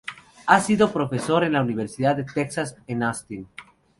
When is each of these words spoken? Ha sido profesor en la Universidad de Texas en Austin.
Ha 0.47 0.59
sido 0.61 0.91
profesor 0.91 1.43
en 1.43 1.53
la 1.53 1.61
Universidad 1.61 2.15
de 2.15 2.23
Texas 2.23 2.75
en 2.87 3.03
Austin. 3.03 3.47